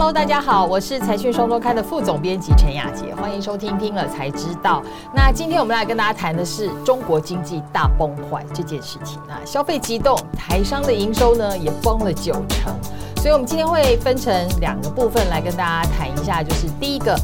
[0.00, 4.82] Hello，大家好，我是财讯双周刊的副总编辑陈雅洁，欢迎收听听了才知道。
[5.14, 12.74] 那今天我们来跟大家谈的是中国经济大崩坏这件事情啊，消费激动，台商的营收呢也崩了九成。
[13.16, 17.14] 所以，我们今天会分成两个部分来跟大家谈一下，就是第一个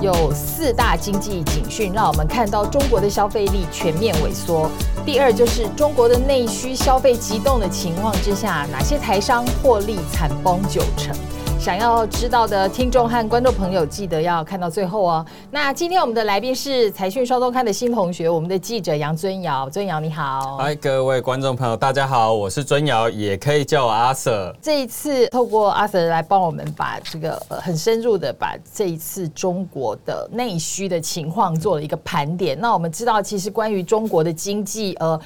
[0.00, 4.70] 有四大经济警讯，让我们看到中国的消费力全面萎缩；
[5.04, 11.12] 第二就是中国的内需消费激动的情况之下，哪些台商获利惨崩九成。
[11.60, 15.26] 想要知道的听众和观众朋友，记得要看到最后哦。
[15.50, 19.68] 那今天我们的来宾是财讯双周刊的新同学，我们的记者杨尊尧。
[19.68, 24.56] 尊尧你好，嗨，各位观众朋友，大家好，我是尊尧，也可以叫我阿 Sir。
[24.62, 32.58] 这一次透过阿 Sir 来帮我们把这个很深入的把这一次中国的内需的情况做了一个盘点。
[32.58, 35.20] 那我们知道，其实关于中国的经济，呃。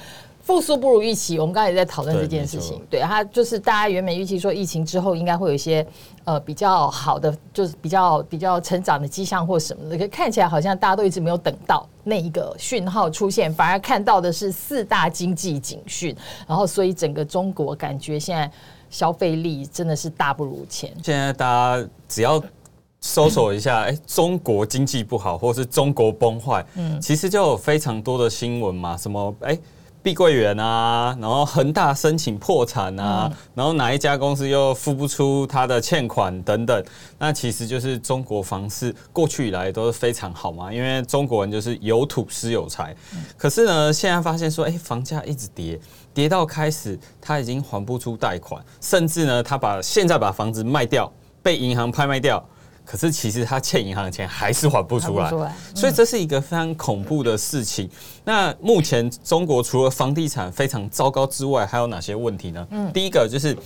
[0.45, 2.79] 复苏不如预期，我们刚才也在讨论这件事情。
[2.87, 5.83] 对，它就是大家原本预期说疫情之后应该会有一些
[6.23, 16.15] 呃比较好的，就是比较比较成长的迹象或什么的，可看起来好像大家都一直没有等到那一个讯号出现，反而看到的是四大经济警讯，
[16.47, 18.49] 然后所以整个中国感觉现在
[18.91, 20.93] 消费力真的是大不如前。
[21.03, 22.39] 现在大家只要
[23.01, 29.57] 搜索一下，哎，中国经济不好，或是中国崩坏，嗯，其实就有非常多的新闻嘛，什么哎。
[30.05, 36.85] 碧桂园啊，然后恒大申请破产啊，然后哪一家公司又付不出他的欠款等等，
[37.17, 42.95] 那其实就是中国房市过去以来都是非常好嘛，因为中国人就是有土斯有财。
[43.35, 45.79] 可是呢，现在发现说，哎，房价一直跌，
[46.13, 51.11] 跌到开始他已经还不出贷款，甚至呢，他把现在把房子卖掉，
[51.41, 52.47] 被银行拍卖掉。
[52.85, 55.29] 可是其实他欠银行的钱还是还不出来，
[55.73, 57.89] 所以这是一个非常恐怖的事情。
[58.23, 62.67] 那目前中国除了房地产非常糟糕之外，还有哪些问题呢？
[62.69, 63.57] 嗯，第一个就是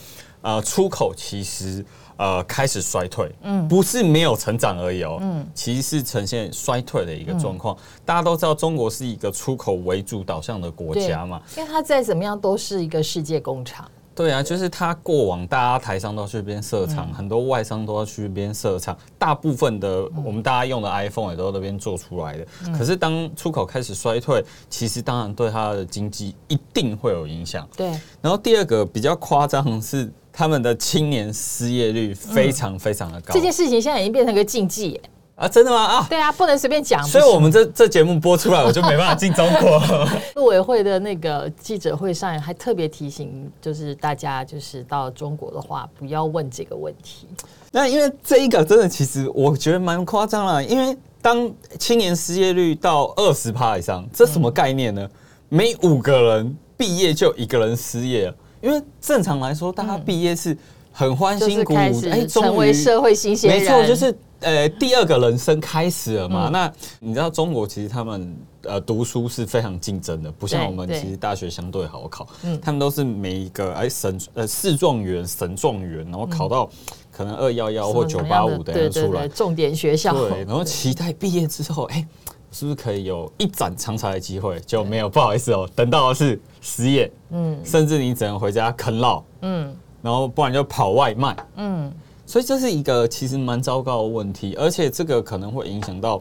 [0.41, 1.85] 呃出口其实
[2.17, 7.75] 呃开始衰退，嗯，不是没有成长而已哦，嗯，其实是呈现衰退的一个状况。
[8.05, 13.89] 大家都知道中国是一个出口为主导向的国家嘛，因为它再怎么样都是一个世界工厂。
[14.19, 22.45] 对啊，就是他过往，大家台商都要去那边设厂，嗯、很多外商都要去那边设厂，大部分的我们大家用的 iPhone 也都在那边做出来的。
[22.65, 27.65] 嗯、可是当出口开始衰退，其实当然对他的经济一定会有影响。
[27.77, 27.87] 对。
[28.21, 33.33] 然后第二个比较夸张是他们的青年失业率非常非常的高。
[33.33, 34.99] 这件事情现在已经变成一个禁忌。
[35.39, 35.77] 啊，真的吗？
[35.77, 37.01] 啊，对啊，不能随便讲。
[37.07, 39.81] 所以，我们这这节目播出来，我就没办法进中国。
[40.35, 47.25] 陆委会的那个记者会上还特别提醒，就是大家就是到中国的话，不要问这个问题。
[47.71, 50.61] 那因为这一个真的，其实我觉得蛮夸张了。
[50.61, 51.49] 因为当
[51.79, 55.09] 青年失业率到二十趴以上，这什么概念呢？
[55.47, 58.33] 每五个人毕业就一个人失业。
[58.61, 60.57] 因为正常来说，大家毕业是
[60.91, 61.77] 很欢欣鼓舞，
[62.11, 64.13] 哎，成为社会新鲜人，没错，就是。
[64.41, 66.47] 呃，第二个人生开始了嘛？
[66.47, 72.25] 嗯、那你知道中国其实他们呃读书是非常竞争的，不像我们其实大学相对好考。
[72.43, 76.69] 嗯，他们都是每一个哎省呃市状元、省状元，然后考到
[77.11, 80.13] 可能二幺幺或九八五的人出来，重点学校。
[80.13, 82.07] 对，然后期待毕业之后，哎，
[82.51, 84.57] 是不是可以有一展长才的机会？
[84.61, 91.91] 就没有，不好意思哦，等到的是失业，嗯，甚至你只能回家啃老，嗯，然后不然就跑外卖，嗯。
[92.29, 96.17] 所以这是一个其实蛮糟糕的问题，而且这个可能会影响到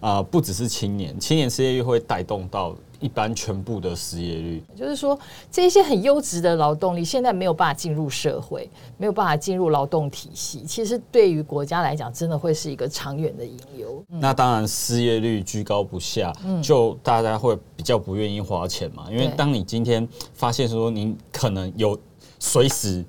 [0.00, 4.62] 啊、呃，不只是青年，青年失业率会带动到一般全部的失业率。
[4.74, 5.18] 就是说，
[5.52, 14.02] 这些很优质的劳动力现在没有办法进入社会，没有办法进入劳动体系，其实对于国家来讲，真的会是一个长远的隐忧。
[14.08, 16.32] 嗯、那当然，失业率居高不下，
[16.62, 19.08] 就大家会比较不愿意花钱嘛。
[19.10, 22.00] 因为当你今天发现说，你可能有
[22.38, 23.04] 随时。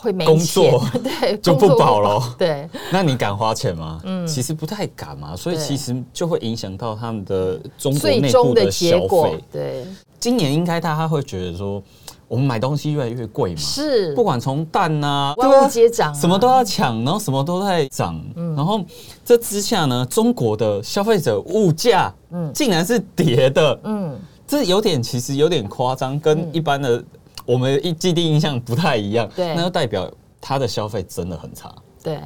[0.00, 2.20] 会没工作， 对，就不保了。
[2.38, 4.00] 对，那你敢花钱吗？
[4.04, 9.44] 嗯，其实不太敢嘛，所以其实就会影响到他们的中国内部的消费。
[9.52, 9.86] 对，
[10.18, 11.82] 今年应该大家会觉得说，
[12.28, 18.18] 我们买东西越来越贵嘛，是，不管从蛋啊，万物皆涨，什么都要抢，然后什么都在涨。
[18.36, 18.80] 嗯，然后
[19.22, 23.78] 这之下呢，中国的消费者物价，嗯，竟然是跌的。
[23.84, 27.04] 嗯，这有点其实有点夸张，跟一般的。
[27.50, 30.08] 我们一既定印象不太一样，对，那就代表
[30.40, 32.20] 他的消费真的很差，对。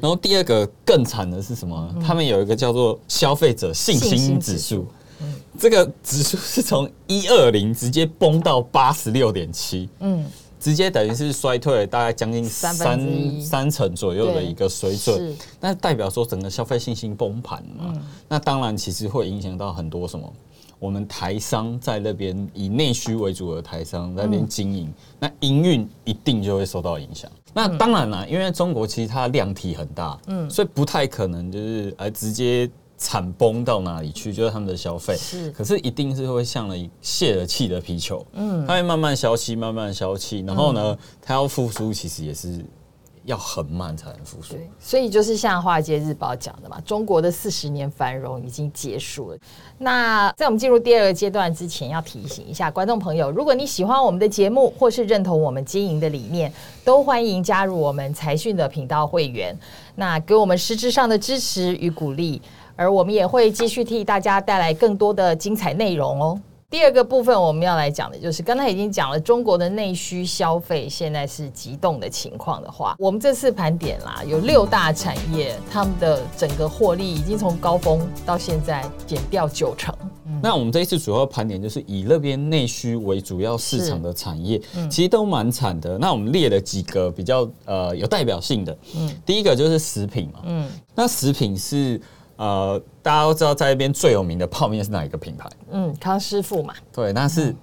[0.00, 1.94] 然后第二个更惨的是什么？
[2.04, 4.86] 他们有一个叫做消费者信心指数，
[5.58, 10.24] 这个指数是从一二零直接崩到八十六点七，嗯，
[10.60, 17.94] 直接等于是衰退了大概将近三三成左右的一个水准，那代表说整个消费信心崩盘嘛。
[18.28, 20.30] 那当然其实会影响到很多什么。
[20.84, 27.30] 我们台商在那边以内需为主的台商在那边经营，那营运一定就会受到影响。
[27.54, 32.70] 那当然了，因为中国其实它量体很大，嗯，所以不太可能就是呃直接。
[32.96, 34.32] 惨崩到哪里去？
[34.32, 42.64] 就是他们的消费是，可是一定是会像了泄了气的皮球，嗯，它会慢慢消气，慢慢消气，然后呢，它要复苏，其实也是
[43.24, 44.54] 要很慢才能复苏。
[44.78, 49.38] 所以就是像《华尔街日报》讲的嘛，中国的四十年繁荣已经结束了。
[49.78, 56.52] 那在我们进入第二个阶段之前，要提醒一下观众朋友，如果你喜欢我们的节目，或是认同我们经营的理念，
[56.84, 59.56] 都欢迎加入我们财讯的频道会员，
[59.94, 62.40] 那给我们实质上的支持与鼓励。
[62.76, 66.40] 而我们也会继续替大家带来更多的精彩内容哦。
[66.70, 79.94] 第二个部分我们要来讲的就是，刚才已经讲了中国的内需消费现在是急冻的情况的话，我们这次盘点啦，有六大产业，他们的整个获利已经从高峰到现在减掉九成。
[80.42, 84.60] 那我们这一次主要盘点就是以那边内需为主要市场的产业，
[84.90, 85.96] 其实都蛮惨的。
[85.96, 92.00] 那我们列了几个比较呃有代表性的，嗯，第一个就是食品嘛，嗯，那食品是。
[92.36, 95.48] 呃，大家都知道在那边最有名的泡面是哪一个品牌？
[95.70, 96.74] 嗯，康师傅嘛。
[96.92, 97.54] 对，那是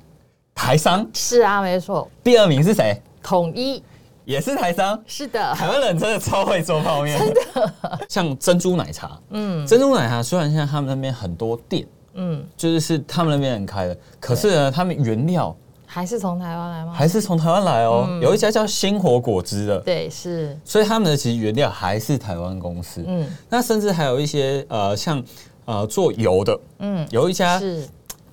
[0.53, 1.07] 台商。
[1.13, 2.09] 是啊，没错。
[2.23, 3.01] 第二名是谁？
[3.21, 3.83] 统一，
[4.25, 5.01] 也是台商。
[5.05, 7.19] 是的，台湾人真的超会做泡面。
[7.19, 7.73] 真的。
[8.09, 15.55] 像珍珠奶茶，嗯，珍珠奶茶虽然现在他们那边很多店，嗯，就是是他们那边人开的，可是呢，他们原料。
[15.93, 16.93] 还是从台湾来吗？
[16.95, 18.05] 还是从台湾来哦。
[18.07, 20.57] 嗯、有一家叫鲜活果汁的，对，是。
[20.63, 23.03] 所以他们的其实原料还是台湾公司。
[23.05, 25.21] 嗯，那甚至还有一些呃，像
[25.65, 27.85] 呃做油的，嗯，有一家是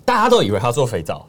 [0.04, 1.26] 大家都以为他做肥皂，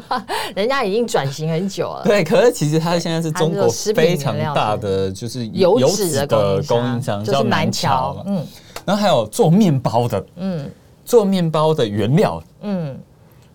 [0.54, 2.02] 人家已经转型很久了。
[2.04, 8.22] 对，可是其实他现在是中国非常大的就是油脂的供应商，叫南桥。
[8.26, 8.46] 嗯，
[8.84, 10.70] 然后还有做面包的，嗯，
[11.06, 13.00] 做面包的原料，嗯，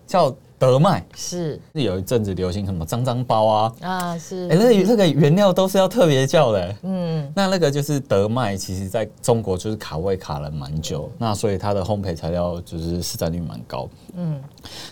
[0.08, 0.34] 叫。
[0.58, 3.74] 德麦是，是有一阵子流行什么脏脏包啊。
[3.80, 14.40] 啊是，哎、欸、那个那个原料都是要特别叫的、欸，嗯，那那个就是德麦，其实在中国就是卡位卡了蛮久，嗯、那所以它的烘焙材料就是市占率蛮高，嗯，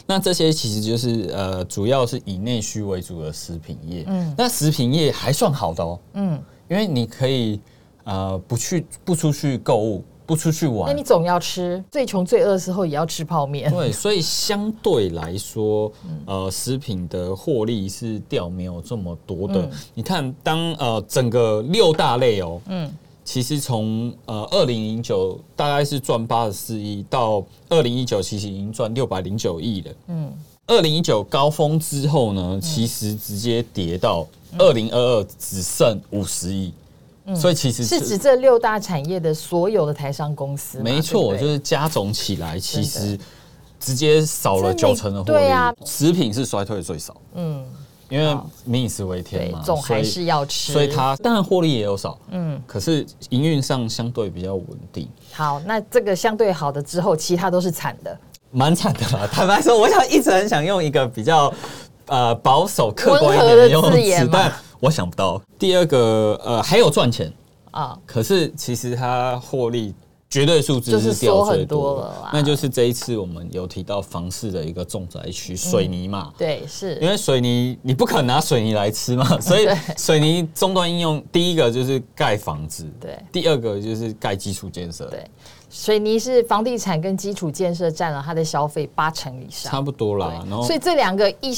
[0.07, 7.59] 那这些其实就是呃主要是以内需为主的食品业，嗯，那食品业还算好的哦，嗯，因为你可以
[8.05, 10.05] 呃不去不出去购物。
[10.27, 11.83] 不出去玩，那你总要吃。
[11.91, 13.71] 最穷最饿的时候也要吃泡面。
[13.71, 15.93] 对，所以相对来说，
[16.25, 19.61] 呃，食品的获利是掉没有这么多的。
[19.61, 22.91] 嗯、你看，当呃整个六大类哦，嗯，
[23.23, 29.93] 其实从呃二零零九大概是赚八十四亿，到二零一九其实已经赚六百零九亿了。
[30.09, 30.33] 嗯，
[30.67, 34.27] 二零一九高峰之后呢，其实直接跌到
[34.59, 36.73] 二零二二只剩五十亿。
[37.35, 43.19] 所以其实是指这六大产业的所有的台商公司，没错，就是加总起来，其实
[43.81, 45.33] 直接少了九成的获利。
[45.33, 47.65] 对啊，食品是衰退最少，嗯，
[48.11, 48.37] 因为
[48.67, 55.09] 民以食为天嘛，总还是要吃，所以它当然获利也有少，嗯，可是营运上相对比较稳定。
[55.33, 58.19] 好，那这个相对好的之后，其他都是惨的，
[58.51, 59.27] 蛮惨的啦。
[59.33, 61.51] 坦白说，我想一直很想用一个比较
[62.05, 64.53] 呃保守、客观一点的用词，但。
[64.85, 65.41] 我想不到。
[65.59, 67.33] 第二个，呃，还有赚钱。
[67.71, 69.93] 啊，可是其实它获利
[70.31, 76.97] 绝对数字是掉最多了，那就是这一次我们有提到房市的一个重灾区水泥嘛，对，是。
[77.01, 79.67] 因为水泥你不可能拿水泥来吃嘛， 所以
[79.97, 85.29] 水泥终端应用第一个就是盖房子，对，第二个就是盖基础建设，对，
[85.69, 91.53] 水泥是房地产跟基础建设占了它的消费八成以上，差不多啦，然后所以这两个一。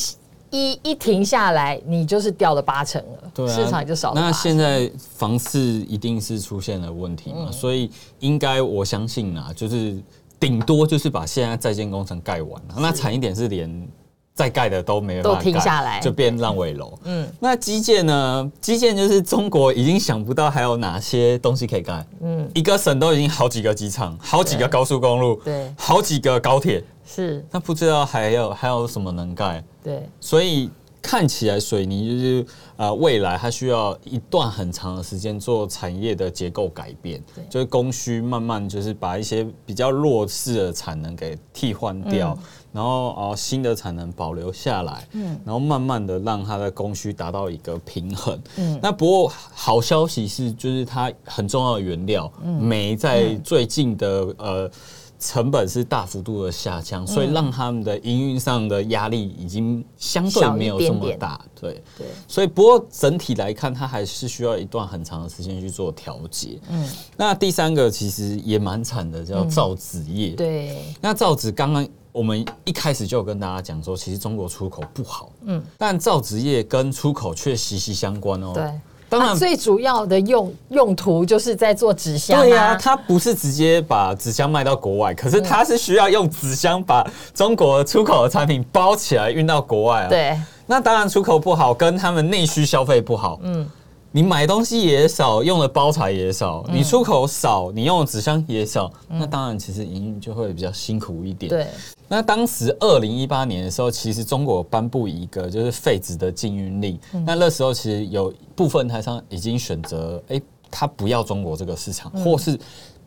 [0.56, 4.20] 一一停下来，你就是掉了八成了，对啊，市场就少了。
[4.20, 7.46] 那现在房市一定是出现了问题嘛？
[7.48, 9.96] 嗯、所以应该我相信啊，就是
[10.40, 13.88] 顶多就是把现在在建工程盖完了，那惨一点是连
[14.36, 16.96] 在盖的都没有都停下来，就变烂尾楼。
[17.04, 18.52] 嗯，那基建呢？
[18.60, 22.06] 基建就是中国已经想不到还有哪些东西可以盖。
[22.20, 26.84] 嗯，一个省都已经好几个机场，好几个高速公路，对，好几个高铁。
[27.06, 29.64] 是，那不知道还有还有什么能盖？
[29.82, 30.68] 对，所以
[31.00, 42.44] 看起来水泥就是呃未来它需要一段很长的时间做产业的结构改变，就是供需慢慢就是把一些比较弱势的产能给替换掉，嗯、
[42.76, 48.38] 然后啊、呃、新的产能保留下来，嗯，然后慢慢的让它的供需达到一个平衡。
[48.56, 52.30] 嗯，那不过好消息是，就是它很重要的原料
[52.60, 54.70] 煤、嗯、在最近的呃。
[55.18, 61.40] 成本是大幅度的下降，所以让他们的营运上的压力已经相对没有这么大。
[61.58, 66.60] 对对，所以不过整体来看，它还是需要一段很长的时间去做调节。
[66.68, 70.32] 嗯，那第三个其实也蛮惨的，叫造纸业。
[70.32, 78.52] 对，那造纸刚刚我们一开始就有跟大家讲说，其实中国出口不好，嗯，但造纸业跟出口却息息相关哦。
[78.54, 78.72] 对，
[79.06, 82.40] 当然最主要的用用途就是在做纸箱。
[82.40, 90.08] 对呀，它不是直接把纸箱卖到国外，可是它是需要用纸箱把中国出口的产品包起来运到国外啊。
[90.08, 93.68] 对，那当然出口不好，跟他们内需消费不好，嗯。
[94.16, 101.50] 你买东西也少，用的包材也少，你出口少，你用的纸箱也少，那当然其实营运就会比较辛苦一点。
[101.50, 101.66] 对，
[102.08, 112.58] 那当时二零一八年的时候，其实中国颁布一个就是废纸的禁运令，那那时候其实有部分台商已经选择，哎，他不要中国这个市场，或是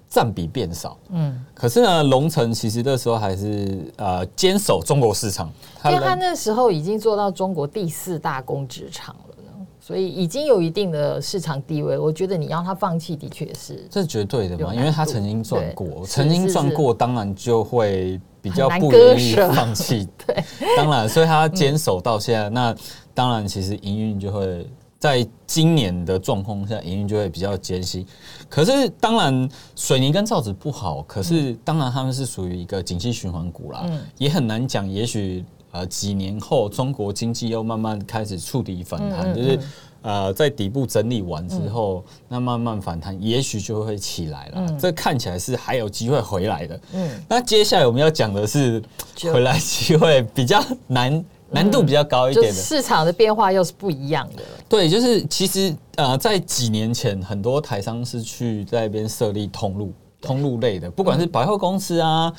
[0.08, 0.96] 占比变少。
[1.10, 5.52] 嗯，可是呢，龙城其实那时候还是呃坚守中国市场，
[5.86, 9.29] 因为他那时候已经做到中国第四大工纸厂了。
[9.90, 20.08] 所以已经有一定的市场地位，我觉得你要他放弃，的确是这是绝对的嘛，因为他曾经赚过，曾经赚过，当然就会比较不愿意放弃。
[20.28, 20.44] 对，
[20.78, 22.76] 当然，所以他坚守到现在，那
[23.16, 24.64] 当然其实营运就会
[25.00, 28.06] 在今年的状况下，营运就会比较艰辛。
[28.48, 33.84] 可是当然，水泥跟造纸不好，可是当然他们是属于一个景气循环股啦，
[34.20, 35.44] 也很难讲，也许。
[35.72, 39.60] 呃，几年后中国经济又慢慢开始触底反弹，就是
[40.02, 44.78] 呃，在底部整理完之后，那慢慢反弹，也许就会起来了。
[44.80, 46.80] 这看起来是还有机会回来的。
[46.94, 48.82] 嗯，那接下来我们要讲的是
[49.32, 52.54] 回来机会比较难，难度比较高一点的。
[52.54, 54.44] 市场的变化又是不一样的。
[54.68, 62.34] 对，就是其实呃，在几年前，很多台商是去在那边设立通路，通路类的，不管是百货公司啊。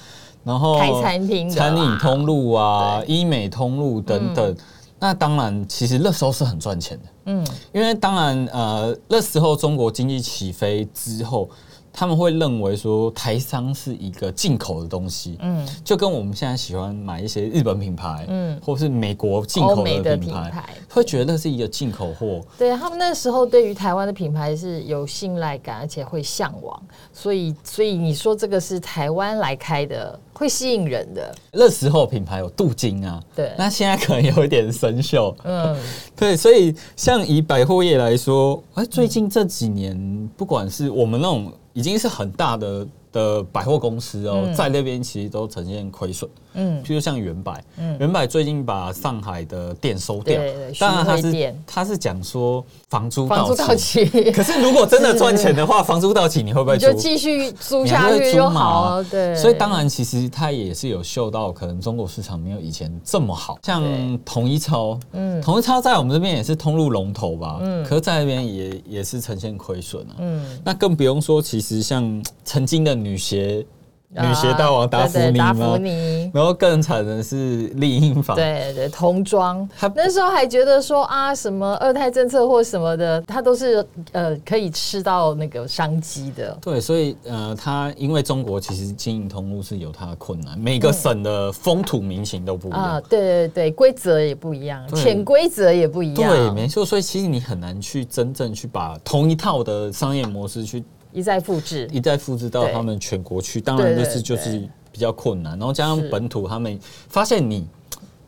[0.45, 4.57] 然后开餐厅、餐饮通路啊，医美通路等等，
[4.99, 7.05] 那当然，其实那时候是很赚钱的。
[7.27, 11.49] 嗯，因为当然，呃，那时候中国经济起飞之后。
[11.93, 22.41] 他们会认为说台商是一个进口的东西，嗯，就跟我们现在喜欢买一些日本品牌，嗯，或是美国进口的品牌，会觉得那是一个进口货。
[22.57, 26.81] 对，他们那时候对于台湾的品牌是有信赖感，而且会向往，
[27.13, 31.35] 所以，所以你说这个是台湾来开的，会吸引人的。
[31.53, 35.77] 那时候品牌有镀金啊，对，那现在可能有一点生锈，嗯，
[36.17, 41.53] 对，所以像以百货业来说，哎，最近这几年，不管是我们那种。
[41.81, 46.31] 已经是很大的的百货公司哦，在那边其实都呈现亏损。
[46.55, 50.41] 嗯，譬如像原百，嗯，原百最近把上海的店收掉，
[50.79, 59.03] 当然他是他是讲说房租到期， 可是如果真的赚钱的话， 房租到期你会不会就继续租下去就好？
[59.05, 63.83] 对，所以当然其实他也是有嗅到，可能中国市场没有以前这么好，像
[64.25, 73.65] 统一超，嗯，统一超在我们这边也是通路龙头吧，嗯，可是在那边也也是呈现亏损啊，嗯，那更不用说，其实像曾经的女鞋。
[74.13, 75.45] 女鞋大王达芙妮吗？
[75.45, 79.69] 达芙妮，然后更惨的是丽婴房，对对，童装。
[79.79, 86.59] 他那时候还觉得说啊，什么二胎政策或什么的，他都是呃可以吃到那个商机的。
[86.61, 96.29] 对，所以呃，他因为中国其实经营通路是有它的困难，每个省的风土民情都不一样啊，对对对，规则也不一样，潜规则也不一样。
[96.33, 96.85] 对，没错。
[96.85, 100.83] 所以其实你很难去真正去把同一套的商业模式去。
[101.13, 105.59] 一再复制，一再复制到他们全国去，当然就是就是比较困难。
[105.59, 107.67] 然后加上本土，他们发现你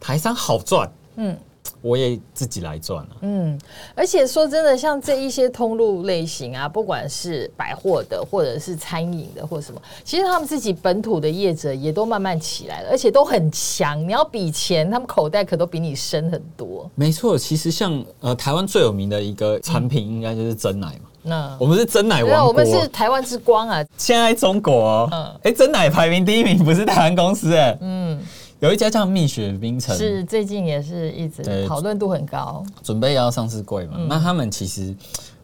[0.01, 1.37] 台商好赚，嗯，
[1.81, 3.59] 我也自己来赚了，嗯。
[3.95, 14.01] 而且说真的，像这一些通路类型啊，不管是百货的，或者是餐饮的，或什么，其实他们自己本土的业者也都慢慢起来了，而且都很强。
[14.07, 16.91] 你要比钱，他们口袋可都比你深很多。
[16.95, 21.11] 没错，其实像呃台湾最有名的一个产品，应该就是真奶嘛。
[21.23, 23.85] 那我们是真奶王国，我们是台湾之光啊！
[23.97, 28.21] 现在中国，嗯，哎，真奶排名第一名不是台湾公司哎，嗯，
[28.61, 33.97] 有一家叫蜜雪冰城，是最近也是一直讨论度很高，准备要上市柜嘛。
[34.09, 34.95] 那他们其实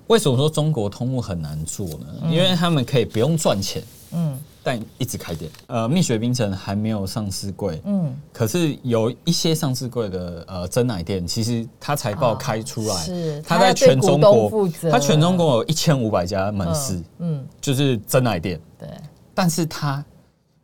[0.08, 2.06] 为什么说中国通路很难做呢？
[2.30, 3.97] 因为他们可以不用赚钱，嗯。
[4.62, 13.42] 但一直开店，呃，蜜雪冰城还没有上市柜，嗯，可是有一些上市柜的呃真奶店，其实它财报开出来，是。
[13.46, 18.88] 它在全中国，它全中国有一千五百家门市，嗯，就是真奶店，对，
[19.34, 20.04] 但是它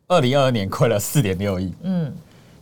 [0.07, 2.13] 二零二二年亏了四点六亿，嗯。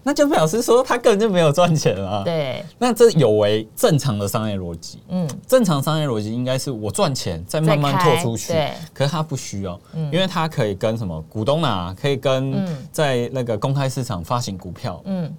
[0.03, 2.21] 那就表示说他根本就没有赚钱啊。
[2.23, 4.99] 对，那这有违正常的商业逻辑。
[5.07, 8.51] 嗯，正常商业逻辑应该是我赚钱再慢慢拓出去。
[8.51, 9.79] 对，可是他不需要，
[10.11, 15.33] 因为他可以跟什么股东啊，可以跟在那个公开市场发行股票，嗯，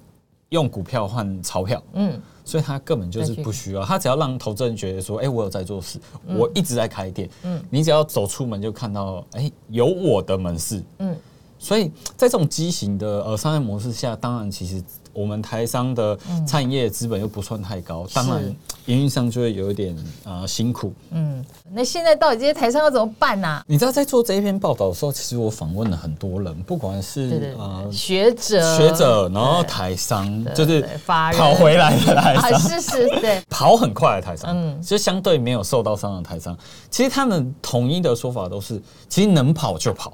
[0.49, 3.85] 用股票换钞票，嗯，所以他根本就是不需要。
[3.85, 11.14] 他只要让投资人觉得说，哎，我有在做事，我一直在开店，嗯，你只要走出门就看到，哎，有我的门市，嗯。
[11.59, 14.83] 所以在这种畸形的呃商业模式下，当然其实。
[15.17, 18.57] 我们台商的餐饮业资本又不算太高，嗯、当然
[18.87, 20.93] 营运上就会有一点呃辛苦。
[21.13, 23.65] 嗯，那现在到底这些台商要怎么办呢、啊？
[23.69, 36.59] 你知道在做这一篇报道的时候，其实我访问了很多人，不管是呃学者、学者，然后台商，就是跑回来的台商，是是，对， 跑很快的台商，嗯，就相对没有受到伤的台商，
[36.91, 40.13] 其实他们统一的说法都是，其实能跑就跑。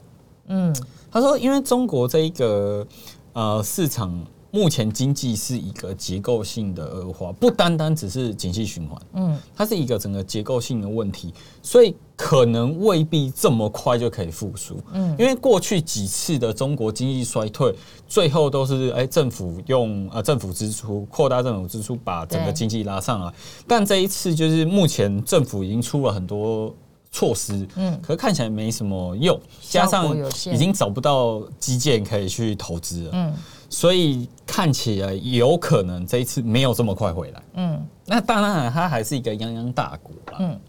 [0.50, 0.74] 嗯，
[1.10, 2.86] 他说，因为中国这一个
[3.32, 4.22] 呃市场。
[4.52, 17.72] 目前经济是一个结构性的恶化，不单单只是景气循环，嗯，它是一个整个结构性的问题，所以可能未必这么快就可以复苏，嗯，因为过去几次的中国经济衰退，
[18.08, 23.32] 最后都是哎政府用呃政府支出扩大政府支出把整个经济拉上来，
[23.68, 26.74] 但这一次就是目前政府已经出了很多
[27.12, 30.16] 措施，嗯，可是看起来没什么用，加上
[30.52, 33.34] 已经找不到基建可以去投资了，嗯。
[33.72, 37.42] 所以看起来有可能这一次没有这么快回来。
[37.54, 40.38] 嗯，那当然它还是一个泱泱大国啦。
[40.40, 40.60] 嗯，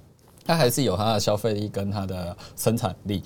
[0.45, 3.23] 它还是有它的消费力跟它的生产力，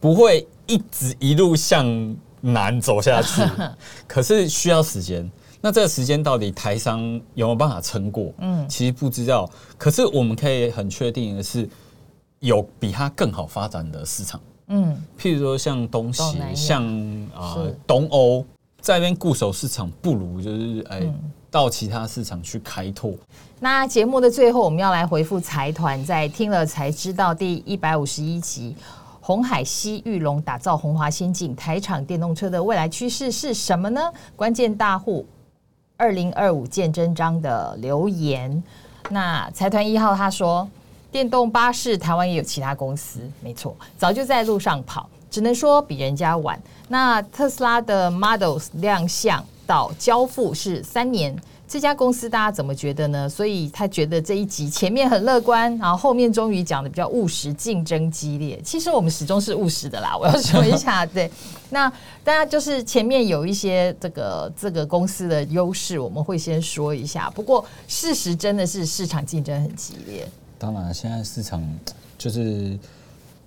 [0.00, 3.42] 不会一直一路向南走下去。
[4.08, 5.30] 可是需要时间。
[5.60, 7.02] 那这个时间到底台商
[7.34, 8.32] 有没有办法撑过？
[8.38, 9.46] 嗯，其实不知道。
[9.76, 11.68] 可是我们可以很确定的是，
[12.40, 14.40] 有比它更好发展的市场。
[14.68, 16.84] 嗯，譬如说像东协，像
[17.34, 18.44] 啊东欧。
[18.80, 21.02] 在那边固守市场，不如就是哎，
[21.50, 23.10] 到其他市场去开拓。
[23.10, 23.18] 嗯、
[23.58, 28.76] 那节目的最后，我们要来回复财团，在听了才知道第一百五十一集，
[29.20, 34.00] 红海西玉龙打造红华先进台厂电动车的未来趋势是什么呢？
[34.36, 35.26] 关键大户
[35.96, 38.62] 二零二五见真章的留言。
[39.10, 40.66] 那财团一号他说，
[41.10, 45.08] 电动巴士台湾也有其他公司，没错，早就在路上跑。
[45.30, 46.58] 只能说比人家晚。
[46.88, 51.36] 那特斯拉的 Models 亮相到交付是三年，
[51.68, 53.28] 这家公司大家怎么觉得呢？
[53.28, 58.58] 所以他觉得这一集前面很乐观，然后后面终于讲的比较务实，竞争激烈。
[58.64, 60.16] 其实我们始终是务实的啦。
[60.16, 61.30] 我要说一下，对，
[61.68, 61.90] 那
[62.24, 67.30] 大家就是前面有一些这个这个公司的优势，我们会先说一下。
[67.34, 70.26] 不过事实真的是市场竞争很激烈。
[70.58, 71.62] 当然，现在市场
[72.18, 72.78] 就是。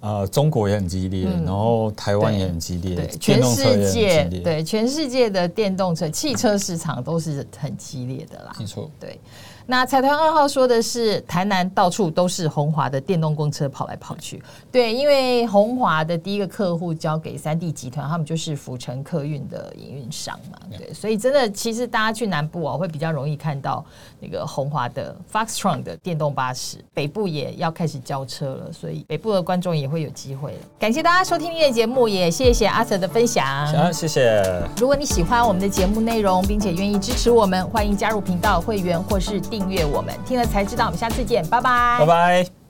[0.01, 9.19] 呃，中国也很激烈，嗯、然后台湾也很激烈，对，全世界对全世界的电动车汽车市场都是很激烈的啦，没错，对。
[9.67, 14.41] 那财团二号说的是，台南到处都是红华的电动公车跑来跑去。
[14.71, 20.57] 对，因为红华的第一个客户交给三 D 集团，他们就是福成客运的营运商嘛。
[20.77, 23.85] 对，所以真的，其实大家去南部啊，会比较容易看到
[24.19, 26.83] 那个红华的 Foxtron 的电动巴士。
[26.93, 30.57] 北部也要开始交车了，所以北部的观众也会有机会了。
[30.79, 33.45] 感谢大家收听今天的节目，也谢谢阿 Sir 的分享。
[33.67, 34.41] 好，谢谢。
[34.77, 40.13] 如果你喜欢我们的节目内容，并且愿意支持我们，欢迎加入频道会员或是订阅我们。
[40.25, 42.60] 听了才知道，我们下次见，拜拜，拜拜。